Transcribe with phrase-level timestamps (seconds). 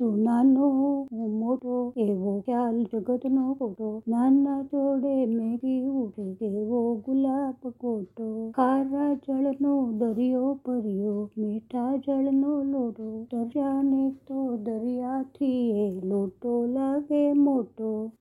[0.00, 8.50] તું નાનો હું મોટો એવો ખ્યાલ, જગતનો ખોટો નાના જોડે મેઘી ઉઠે કેવો ગુલાબ કોટો.
[8.50, 13.26] ખારા જળનો દરિયો ભર્યો, મીઠા જળનો લોટો.
[13.30, 18.12] દરિયાને તો દરિયાથી એ લોટો લાગે મોટો.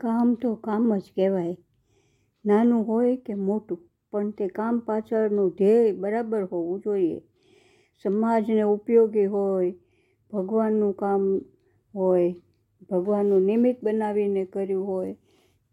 [0.00, 1.56] કામ તો કામ જ કહેવાય.
[2.44, 3.78] નાનું હોય કે મોટું,
[4.10, 7.22] પણ તે કામ પાછળનું ધ્યેય બરાબર હોવું જોઈએ.
[8.04, 9.72] સમાજને ઉપયોગી હોય
[10.32, 11.22] ભગવાનનું કામ
[11.94, 12.34] હોય,
[12.90, 15.14] ભગવાનનું નિમિત્ત બનાવીને કર્યું હોય,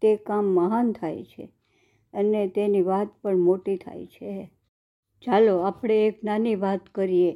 [0.02, 1.48] તે કામ મહાન થાય છે
[2.14, 4.50] અને તેની વાત પણ મોટી થાય છે.
[5.22, 7.32] ચાલો આપણે એક નાની વાત કરીએ.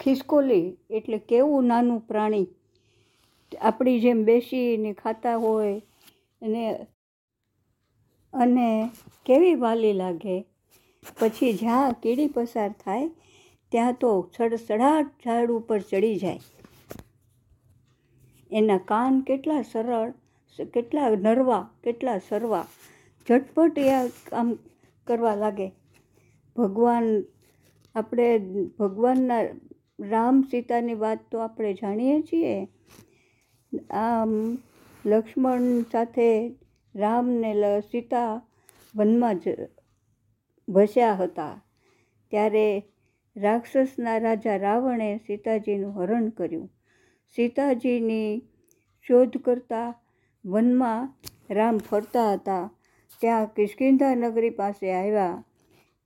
[0.00, 2.46] ખિસકોલી એટલે કેવું નાનું પ્રાણી?
[3.60, 5.80] આપણી જેમ બેસીને ખાતા હોય
[6.42, 6.62] અને
[8.34, 8.90] અને
[9.26, 10.36] કેવી વાલી લાગે?
[11.20, 13.10] પછી જ્યાં કીડી પસાર થાય
[13.72, 16.40] ત્યાં તો સડસડાટ ઝાડ ઉપર ચડી જાય.
[18.52, 20.12] એના કાન કેટલા સરળ
[20.74, 22.66] કેટલા નરવા, કેટલા સરવા.
[23.28, 24.58] ઝટપટ એ કામ
[25.06, 25.68] કરવા લાગે.
[26.56, 27.04] ભગવાન,
[27.94, 28.38] આપણે
[28.78, 29.42] ભગવાનના
[30.00, 32.68] રામ સીતાની વાત તો આપણે જાણીએ છીએ.
[33.90, 34.58] આમ
[35.06, 35.60] લક્ષ્મણ
[35.92, 36.54] સાથે
[36.94, 38.42] રામ ને સીતા
[38.96, 39.44] વનમાં જ
[40.68, 41.64] વસ્યા હતા.
[42.30, 42.91] ત્યારે
[43.36, 46.70] રાક્ષસના રાજા રાવણે સીતાજીનું હરણ કર્યું.
[47.36, 48.42] સીતાજીની
[49.08, 50.02] શોધ કરતા
[50.44, 51.14] વનમાં
[51.50, 52.70] રામ ફરતા હતા.
[53.20, 55.44] ત્યાં કિષ્કિંધા નગરી પાસે આવ્યા.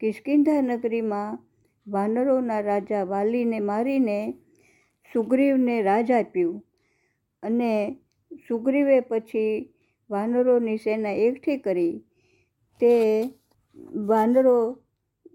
[0.00, 1.38] કિષ્કિંધા નગરીમાં
[1.86, 4.34] વાનરોના રાજા વાલીને મારીને
[5.14, 6.64] સુગ્રીવને રાજ આપ્યું
[7.42, 7.98] અને
[8.48, 9.74] સુગ્રીવે પછી
[10.10, 11.98] વાનરોની સેના એકઠી કરી.
[12.80, 13.22] તે
[14.06, 14.78] વાનરો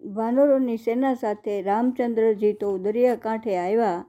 [0.01, 3.99] વાનરોની સેના સાથે રામચંદ્રજી તો દરિયા કાંઠે આવ્યા.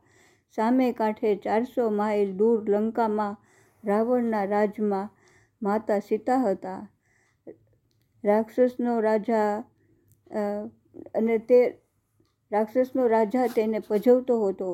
[0.59, 3.37] સામે કાંઠે ચારસો માઇલ દૂર લંકામાં,
[3.85, 5.13] રાવણના રાજમાં
[5.63, 6.81] માતા સીતા હતા.
[8.25, 9.53] રાક્ષસનો રાજા
[11.15, 11.61] અને તે
[12.53, 14.71] રાક્ષસનો રાજા તેને પજવતો હતો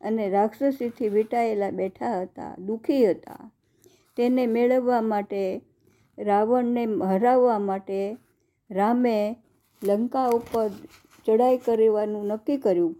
[0.00, 3.50] અને રાક્ષસીથી વીંટાયેલા બેઠા હતા, દુઃખી હતા.
[4.16, 5.42] તેને મેળવવા માટે,
[6.18, 7.98] રાવણને હરાવવા માટે
[8.70, 9.16] રામે
[9.82, 10.70] લંકા ઉપર
[11.26, 12.96] ચડાઈ કરવાનું નક્કી કર્યું,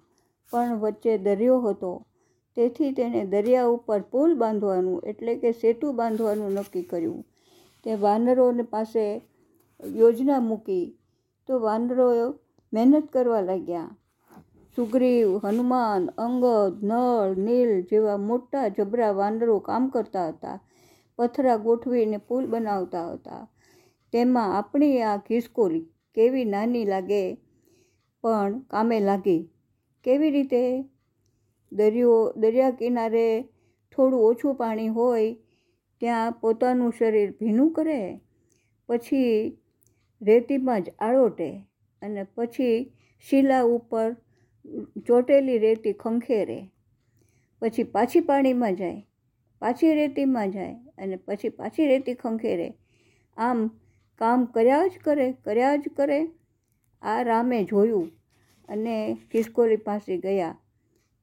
[0.51, 2.07] પણ વચ્ચે દરિયો હતો.
[2.57, 7.25] તેથી તેણે દરિયા ઉપર પુલ બાંધવાનું, એટલે કે સેતુ બાંધવાનું નક્કી કર્યું.
[7.85, 9.23] તે વાનરોને પાસે
[9.95, 10.97] યોજના મૂકી
[11.47, 12.35] તો વાનરો
[12.73, 13.97] મહેનત કરવા લાગ્યા.
[14.77, 20.61] સુગ્રીવ, હનુમાન, અંગદ, નળ, નીલ જેવા મોટા જબરા વાનરો કામ કરતા હતા,
[21.17, 23.49] પથરા ગોઠવીને પુલ બનાવતા હતા.
[24.13, 27.22] તેમાં આપણી આ ખિસકોલી કેવી નાની લાગે
[28.25, 29.43] પણ કામે લાગી.
[30.04, 30.62] કેવી રીતે?
[31.72, 33.27] દરિયો, દરિયા કિનારે
[33.97, 35.34] થોડું ઓછું પાણી હોય
[36.03, 38.00] ત્યાં પોતાનું શરીર ભીનું કરે?
[38.88, 39.59] પછી
[40.22, 41.50] રેતીમાં જ આળોટે
[42.03, 42.93] અને પછી
[43.27, 44.09] શીલા ઉપર
[45.06, 46.59] ચોટેલી રેતી ખંખેરે.
[47.62, 49.06] પછી પાછી પાણીમાં જાય,
[49.62, 52.69] પાછી રેતીમાં જાય અને પછી પાછી રેતી ખંખેરે.
[53.37, 53.59] આમ
[54.19, 56.28] કામ કર્યા જ કરે, કર્યા જ કરે.
[57.03, 58.10] આ રામે જોયું
[58.69, 60.59] અને ખિસકોલી પાસે ગયા.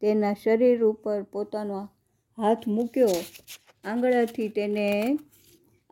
[0.01, 1.89] તેના શરીર ઉપર પોતાનો
[2.37, 3.07] હાથ મૂક્યો.
[3.83, 5.17] આંગળાથી તેને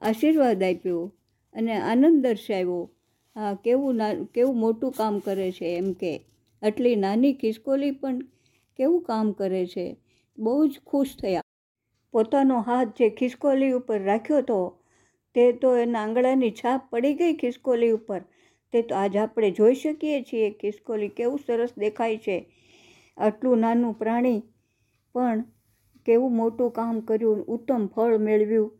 [0.02, 1.12] આશીર્વાદ આપ્યો
[1.54, 2.90] અને આનંદ દર્શાવ્યો.
[3.36, 6.22] હા, કેવું ના, કેવું મોટું કામ કરે છે એમ કે.
[6.62, 8.20] આટલી નાની ખિસકોલી પણ
[8.76, 9.98] કેવું કામ કરે છે?
[10.38, 11.42] બહુ જ ખુશ થયા.
[12.12, 14.81] પોતાનો હાથ જે ખિસકોલી ઉપર રાખ્યો હતો
[15.36, 18.20] તે તો એના આંગળાની છાપ પડી ગઈ ખિસકોલી ઉપર.
[18.74, 22.38] તે તો આજ આપણે જોઈ શકીએ છીએ ખિસકોલી કેવું સરસ દેખાય છે.
[23.18, 24.40] આટલું નાનું પ્રાણી
[25.16, 25.44] પણ
[26.06, 28.72] કેવું મોટું કામ કર્યું, ઉત્તમ ફળ મેળવ્યું.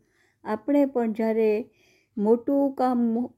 [0.44, 1.64] આપણે પણ જ્યારે
[2.16, 3.28] મોટું કામ,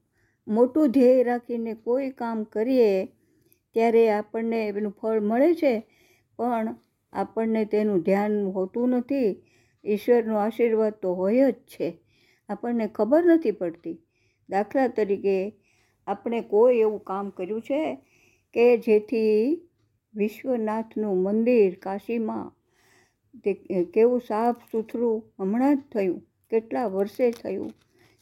[0.47, 3.05] મોટું ધ્યેય રાખીને કોઈ કામ કરીએ
[3.73, 5.87] ત્યારે આપણને એનું ફળ મળે છે,
[6.37, 6.75] પણ
[7.13, 9.43] આપણને તેનું ધ્યાન હોતું નથી.
[9.85, 12.04] ઈશ્વરનો આશીર્વાદ તો હોય જ છે.
[12.49, 13.97] આપણને ખબર નથી પડતી.
[14.49, 15.37] દાખલા તરીકે
[16.07, 17.81] આપણે કોઈ એવું કામ કર્યું છે
[18.55, 19.39] કે જેથી
[20.13, 22.45] વિશ્વનાથનું મંદિર કાશીમાં
[23.43, 23.51] તે
[23.93, 26.19] કેવું સાફ સુથરું હમણાં જ થયું.
[26.51, 27.71] કેટલા વર્ષે થયું?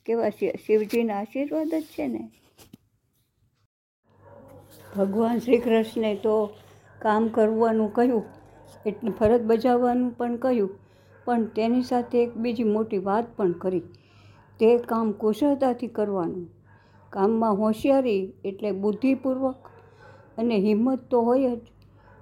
[0.06, 0.30] કેવા
[0.66, 2.24] શિવજીના આશીર્વાદ જ છે ને?
[4.98, 6.36] ભગવાન શ્રી કૃષ્ણે તો
[7.02, 8.24] કામ કરવાનું કહ્યું,
[8.86, 10.72] એટલે ફરજ બજાવવાનું પણ કહ્યું,
[11.26, 13.84] પણ તેની સાથે એક બીજી મોટી વાત પણ કરી.
[14.60, 16.50] તે કામ કુશળતાથી કરવાનું.
[17.14, 19.72] કામમાં હોશિયારી એટલે બુદ્ધિપૂર્વક
[20.38, 21.64] અને હિંમત તો હોય જ,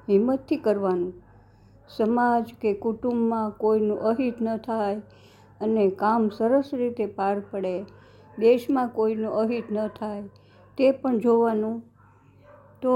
[0.07, 1.13] હિંમતથી કરવાનું.
[1.89, 5.01] સમાજ કે કુટુંબમાં કોઈનું અહિત ન થાય
[5.61, 7.75] અને કામ સરસ રીતે પાર પડે,
[8.37, 10.23] દેશમાં કોઈનું અહિત ન થાય,
[10.77, 11.77] તે પણ જોવાનું.
[12.81, 12.95] તો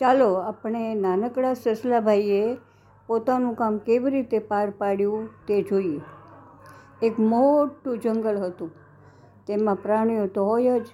[0.00, 2.42] ચાલો આપણે નાનકડા સસલાભાઈએ
[3.08, 6.15] પોતાનું કામ કેવી રીતે પાર પાડ્યું તે જોઈએ.
[7.02, 8.70] એક મોટું જંગલ હતું.
[9.46, 10.86] તેમાં પ્રાણીઓ તો હોય જ.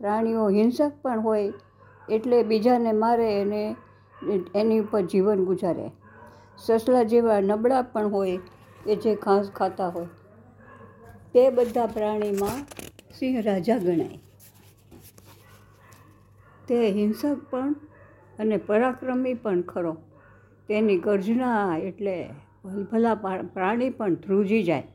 [0.00, 1.52] પ્રાણીઓ હિંસક પણ હોય
[2.08, 3.76] એટલે બીજાને મારે અને
[4.54, 5.90] એની ઉપર જીવન ગુજારે.
[6.58, 8.36] સસલા જેવા નબળા પણ હોય
[8.84, 10.06] કે જે ઘાસ ખાતા હોય.
[11.34, 12.64] તે બધા પ્રાણીમાં
[13.18, 14.18] સિંહ રાજા ગણાય.
[16.68, 17.74] તે હિંસક પણ
[18.38, 19.96] અને પરાક્રમી પણ ખરો.
[20.68, 22.30] તેની ગર્જના એટલે
[22.92, 23.14] ભલા
[23.54, 24.86] પ્રાણી પણ ધ્રુજી જાય.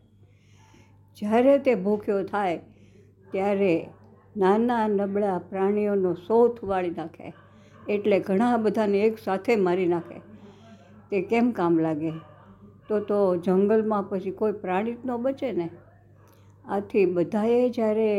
[1.17, 2.57] જ્યારે તે ભૂખ્યો થાય,
[3.31, 3.73] ત્યારે
[4.35, 7.33] નાના નબળા પ્રાણીઓનો સોથ વાળી નાખે,
[7.89, 10.17] એટલે ઘણા બધાને એકસાથે મારી નાખે.
[11.11, 12.11] તે કેમ કામ લાગે?
[12.89, 15.69] તો તો જંગલમાં પછી કોઈ પ્રાણી જ ન બચે ને.
[16.65, 18.09] આથી બધાએ જ્યારે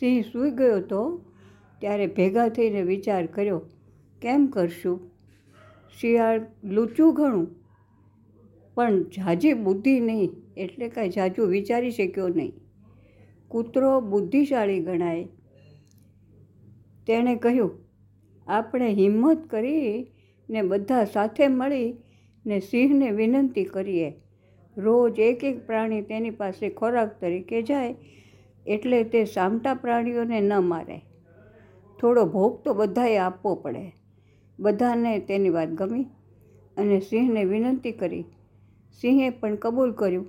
[0.00, 1.02] સિંહ સૂઈ ગયો હતો
[1.82, 3.60] ત્યારે ભેગા થઈને વિચાર કર્યો,
[4.22, 4.98] કેમ કરશું?
[5.98, 7.46] શિયાળ લૂચું ઘણું,
[8.76, 10.32] પણ ઝાઝી બુદ્ધિ નહીં.
[10.56, 12.52] એટલે કાંઈ જાજુ વિચારી શક્યો નહીં.
[13.48, 15.24] કૂતરો બુદ્ધિશાળી ગણાય.
[17.06, 17.70] તેણે કહ્યું,
[18.46, 20.06] આપણે હિંમત કરી
[20.50, 21.96] ને બધા સાથે મળી
[22.46, 24.12] ને સિંહને વિનંતી કરીએ.
[24.76, 27.94] રોજ એક એક પ્રાણી તેની પાસે ખોરાક તરીકે જાય
[28.66, 31.00] એટલે તે સામટા પ્રાણીઓને ન મારે.
[32.00, 33.92] થોડો ભોગ તો બધાએ આપવો પડે.
[34.60, 36.02] બધાને તેની વાત ગમી
[36.76, 38.24] અને સિંહને વિનંતી કરી.
[39.00, 40.26] સિંહે પણ કબૂલ કર્યું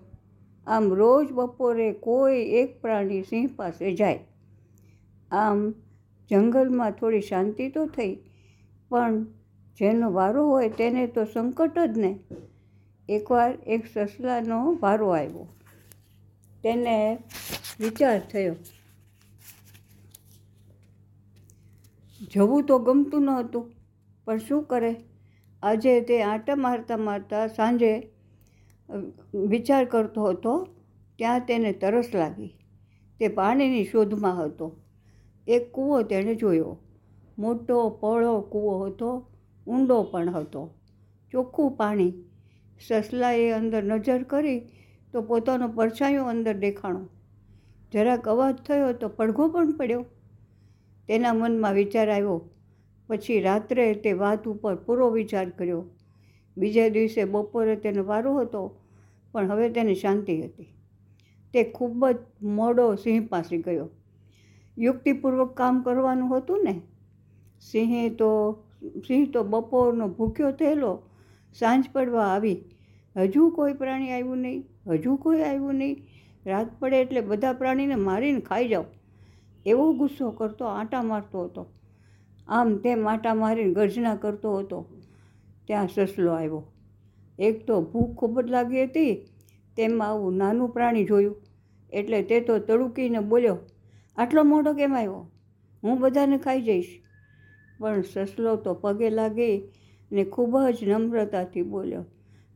[0.67, 4.19] આમ રોજ બપોરે કોઈ એક પ્રાણી સિંહ પાસે જાય.
[5.31, 5.59] આમ
[6.31, 8.13] જંગલમાં થોડી શાંતિ તો થઈ,
[8.91, 9.13] પણ
[9.79, 12.11] જેનો વારો હોય તેને તો સંકટ જ ને.
[13.09, 15.45] એકવાર એક સસલાનો વારો આવ્યો.
[16.63, 16.95] તેને
[17.79, 18.55] વિચાર થયો,
[22.33, 23.65] જવું તો ગમતું ન હતું
[24.27, 24.93] પણ શું કરે?
[25.63, 27.91] આજે તે આંટા મારતા મારતા સાંજે
[29.33, 30.67] વિચાર કરતો હતો,
[31.17, 32.57] ત્યાં તેને તરસ લાગી.
[33.19, 34.75] તે પાણીની શોધમાં હતો.
[35.47, 36.77] એક કૂવો તેણે જોયો.
[37.37, 39.27] મોટો પહોળો કૂવો હતો,
[39.67, 40.73] ઊંડો પણ હતો.
[41.31, 42.13] ચોખ્ખું પાણી.
[42.87, 44.59] સસલાએ અંદર નજર કરી
[45.13, 47.09] તો પોતાનો પરછાયો અંદર દેખાણો.
[47.93, 50.05] જરાક અવાજ થયો તો પડઘો પણ પડ્યો.
[51.07, 52.49] તેના મનમાં વિચાર આવ્યો.
[53.07, 55.85] પછી રાત્રે તે વાત ઉપર પૂરો વિચાર કર્યો.
[56.57, 58.77] બીજા દિવસે બપોરે તેનો વારો હતો,
[59.31, 60.73] પણ હવે તેને શાંતિ હતી.
[61.53, 63.89] તે ખૂબ જ મોડો સિંહ પાસે ગયો.
[64.77, 66.81] યુક્તિપૂર્વક કામ કરવાનું હતું ને?
[67.61, 68.51] સિંહે તો,
[69.07, 71.01] સિંહ તો બપોરનો ભૂખ્યો થયેલો,
[71.59, 72.63] સાંજ પડવા આવી.
[73.17, 76.07] હજુ કોઈ પ્રાણી આવ્યું નહીં, હજુ કોઈ આવ્યું નહીં.
[76.45, 78.83] રાત પડે એટલે બધા પ્રાણીને મારીને ખાઈ જાઓ.
[79.65, 81.65] એવો ગુસ્સો કરતો આંટા મારતો હતો.
[82.47, 84.85] આમ તેમ આંટા મારીને ગર્જના કરતો હતો.
[85.67, 86.61] ત્યાં સસલો આવ્યો.
[87.39, 89.13] એક તો ભૂખ ખૂબ જ લાગી હતી,
[89.77, 91.35] તેમાં આવું નાનું પ્રાણી જોયું.
[91.91, 93.57] એટલે તે તો તડુકીને બોલ્યો,
[94.17, 95.21] આટલો મોટો કેમ આવ્યો?
[95.83, 96.91] હું બધાને ખાઈ જઈશ.
[97.79, 99.49] પણ સસલો તો પગે લાગે
[100.11, 102.03] ને ખૂબ જ નમ્રતાથી બોલ્યો,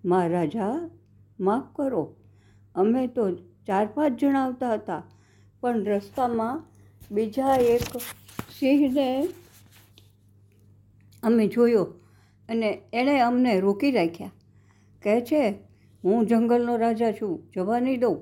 [0.06, 0.75] મહારાજા,
[1.40, 2.03] માફ કરો.
[2.75, 3.24] અમે તો
[3.68, 5.03] ચાર પાંચ જણા આવતા હતા,
[5.62, 6.63] પણ રસ્તામાં
[7.12, 7.84] બીજા એક
[8.60, 9.08] સિંહને
[11.24, 11.86] અમે જોયો.
[12.51, 14.31] અને એણે અમને રોકી રાખ્યા.
[15.03, 15.41] કહે છે,
[16.03, 18.17] હું જંગલનો રાજા છું, જવા નહીં દઉં.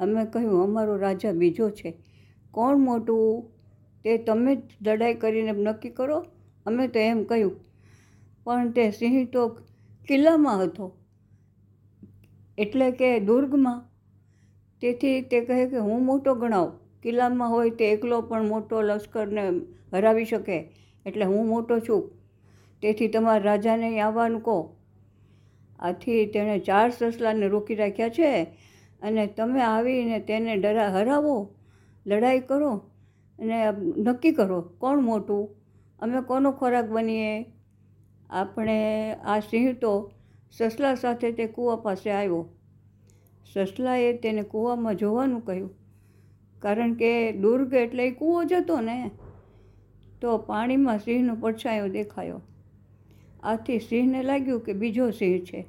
[0.00, 1.92] અમે કહ્યું, અમારો રાજા બીજો છે.
[2.54, 3.44] કોણ મોટું?
[4.04, 6.18] તે તમે જ લડાઈ કરીને નક્કી કરો.
[6.66, 7.54] અમે તો એમ કહ્યું,
[8.44, 9.42] પણ તે સિંહ તો
[10.08, 10.86] કિલ્લામાં હતો,
[12.58, 13.78] એટલે કે દુર્ગમાં.
[14.82, 16.68] તેથી તે કહે કે, હું મોટો ગણાવ.
[17.02, 19.44] કિલ્લામાં હોય તે એકલો પણ મોટો લશ્કરને
[19.92, 20.58] હરાવી શકે,
[21.06, 22.02] એટલે હું મોટો છું.
[22.82, 24.56] તેથી તમારા રાજાને આવવાનું કહો.
[25.78, 28.30] આથી તેણે ચાર સસલાને રોકી રાખ્યા છે
[29.02, 31.36] અને તમે આવીને તેને ડરા હરાવો,
[32.06, 32.72] લડાઈ કરો
[33.38, 33.58] અને
[34.06, 35.44] નક્કી કરો કોણ મોટું,
[36.00, 37.32] અમે કોનો ખોરાક બનીએ?
[38.30, 38.78] આપણે
[39.24, 39.92] આ સિંહ તો
[40.50, 42.42] સસલા સાથે તે કૂવા પાસે આવ્યો.
[43.52, 45.70] સસલાએ તેને કૂવામાં જોવાનું કહ્યું,
[46.62, 48.98] કારણ કે દુર્ગ એટલે કૂવો જ હતો ને.
[50.20, 52.40] તો પાણીમાં સિંહનો પડછાયો દેખાયો.
[53.44, 55.66] આથી સિંહને લાગ્યું કે બીજો સિંહ છે.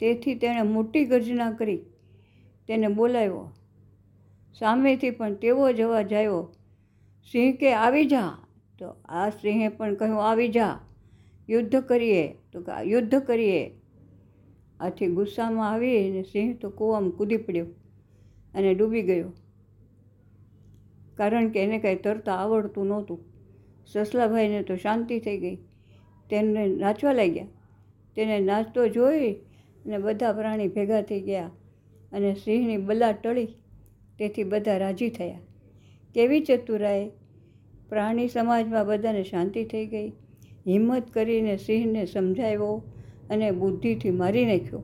[0.00, 1.76] તેથી તેણે મોટી ગર્જના કરી.
[2.68, 3.52] તેને બોલાવ્યો.
[4.58, 6.14] સામેથી પણ તેવો જ અવાજ
[7.32, 8.38] સિંહ કે આવી જા.
[8.78, 10.78] તો આ સિંહે પણ કહ્યું, આવી જા.
[11.48, 12.28] યુદ્ધ કરીએ.
[12.52, 13.70] તો યુદ્ધ કરીએ.
[14.80, 17.66] આથી ગુસ્સામાં આવીને સિંહ તો કૂવામાં કૂદી પડ્યો
[18.54, 19.32] અને ડૂબી ગયો.
[21.14, 23.18] કારણ કે એને કાંઈ તરતા આવડતું નહોતું.
[23.86, 25.58] સસલાભાઈને તો શાંતિ થઈ ગઈ.
[26.30, 27.46] તેને નાચવા લાગ્યા.
[28.16, 31.50] તેને નાચતો જોઈ અને બધા પ્રાણી ભેગા થઈ ગયા
[32.12, 33.46] અને સિંહની બલા ટળી.
[34.18, 35.38] તેથી બધા રાજી થયા.
[36.14, 37.08] કેવી ચતુરાએ
[37.88, 40.08] પ્રાણી સમાજમાં બધાને શાંતિ થઈ ગઈ.
[40.66, 42.82] હિંમત કરીને સિંહને સમજાવ્યો
[43.30, 44.82] અને બુદ્ધિથી મારી નાખ્યો.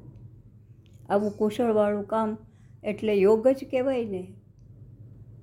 [1.09, 2.37] આવું કુશળવાળું કામ
[2.85, 4.27] એટલે યોગ જ કહેવાય ને.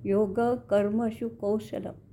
[0.06, 2.09] યોગ, કર્મ, શું કૌશલમ?